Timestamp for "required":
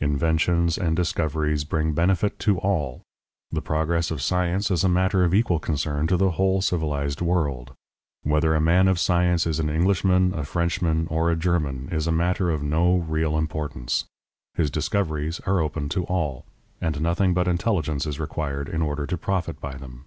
18.20-18.68